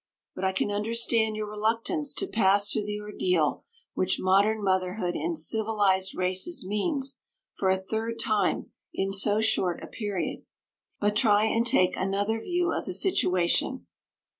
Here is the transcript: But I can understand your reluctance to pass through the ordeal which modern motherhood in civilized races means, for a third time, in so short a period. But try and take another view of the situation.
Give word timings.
But 0.33 0.43
I 0.43 0.51
can 0.51 0.71
understand 0.71 1.35
your 1.35 1.47
reluctance 1.47 2.11
to 2.15 2.25
pass 2.25 2.71
through 2.71 2.85
the 2.87 2.99
ordeal 2.99 3.65
which 3.93 4.17
modern 4.19 4.63
motherhood 4.63 5.13
in 5.15 5.35
civilized 5.35 6.15
races 6.15 6.65
means, 6.65 7.19
for 7.53 7.69
a 7.69 7.77
third 7.77 8.17
time, 8.19 8.71
in 8.95 9.13
so 9.13 9.41
short 9.41 9.83
a 9.83 9.87
period. 9.87 10.43
But 10.99 11.15
try 11.15 11.45
and 11.45 11.67
take 11.67 11.95
another 11.95 12.39
view 12.39 12.73
of 12.73 12.85
the 12.85 12.93
situation. 12.95 13.85